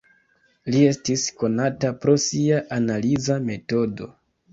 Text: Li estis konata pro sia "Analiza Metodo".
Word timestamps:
Li 0.75 0.79
estis 0.91 1.25
konata 1.41 1.91
pro 2.05 2.15
sia 2.23 2.61
"Analiza 2.79 3.37
Metodo". 3.51 4.09